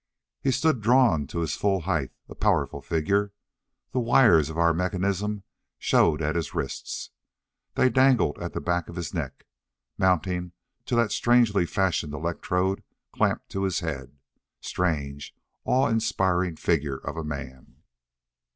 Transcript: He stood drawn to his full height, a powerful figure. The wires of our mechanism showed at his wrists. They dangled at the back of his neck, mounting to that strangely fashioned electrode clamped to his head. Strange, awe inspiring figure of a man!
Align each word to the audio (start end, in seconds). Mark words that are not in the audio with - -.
He 0.41 0.49
stood 0.49 0.81
drawn 0.81 1.27
to 1.27 1.41
his 1.41 1.53
full 1.55 1.81
height, 1.81 2.11
a 2.27 2.33
powerful 2.33 2.81
figure. 2.81 3.33
The 3.91 3.99
wires 3.99 4.49
of 4.49 4.57
our 4.57 4.73
mechanism 4.73 5.43
showed 5.77 6.23
at 6.23 6.35
his 6.35 6.55
wrists. 6.55 7.11
They 7.75 7.87
dangled 7.91 8.39
at 8.39 8.53
the 8.53 8.61
back 8.61 8.89
of 8.89 8.95
his 8.95 9.13
neck, 9.13 9.45
mounting 9.99 10.53
to 10.87 10.95
that 10.95 11.11
strangely 11.11 11.67
fashioned 11.67 12.15
electrode 12.15 12.81
clamped 13.13 13.49
to 13.49 13.61
his 13.61 13.81
head. 13.81 14.17
Strange, 14.59 15.35
awe 15.65 15.87
inspiring 15.87 16.55
figure 16.55 16.97
of 16.97 17.15
a 17.15 17.23
man! 17.23 17.83